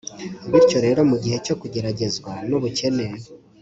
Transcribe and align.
Bityo 0.51 0.77
rero 0.85 1.01
mu 1.11 1.17
gihe 1.23 1.37
cyo 1.45 1.55
kugeragezwa 1.61 2.31
nubukene 2.47 3.05